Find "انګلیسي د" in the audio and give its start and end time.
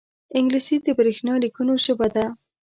0.37-0.87